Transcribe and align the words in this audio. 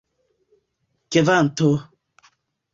kvanto 1.11 1.71